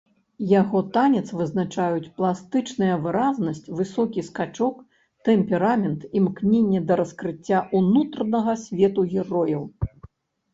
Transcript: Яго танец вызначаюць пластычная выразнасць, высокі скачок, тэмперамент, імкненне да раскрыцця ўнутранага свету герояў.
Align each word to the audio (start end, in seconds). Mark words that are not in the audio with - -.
Яго 0.51 0.79
танец 0.93 1.25
вызначаюць 1.39 2.11
пластычная 2.21 2.95
выразнасць, 3.03 3.61
высокі 3.81 4.23
скачок, 4.31 4.79
тэмперамент, 5.29 6.09
імкненне 6.21 6.81
да 6.89 6.93
раскрыцця 7.03 7.59
ўнутранага 7.83 8.59
свету 8.65 9.01
герояў. 9.15 9.63